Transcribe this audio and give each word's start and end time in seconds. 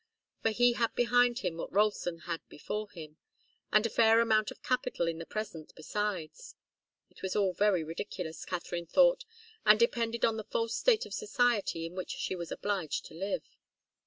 For 0.41 0.49
he 0.49 0.73
had 0.73 0.95
behind 0.95 1.37
him 1.45 1.57
what 1.57 1.71
Ralston 1.71 2.21
had 2.21 2.41
before 2.49 2.89
him, 2.89 3.17
and 3.71 3.85
a 3.85 3.89
fair 3.91 4.19
amount 4.19 4.49
of 4.49 4.63
capital 4.63 5.07
in 5.07 5.19
the 5.19 5.27
present, 5.27 5.71
besides. 5.75 6.55
It 7.11 7.21
was 7.21 7.35
all 7.35 7.53
very 7.53 7.83
ridiculous, 7.83 8.43
Katharine 8.43 8.87
thought, 8.87 9.25
and 9.63 9.79
depended 9.79 10.25
on 10.25 10.37
the 10.37 10.43
false 10.43 10.75
state 10.75 11.05
of 11.05 11.13
society 11.13 11.85
in 11.85 11.93
which 11.93 12.09
she 12.13 12.35
was 12.35 12.51
obliged 12.51 13.05
to 13.05 13.13
live. 13.13 13.43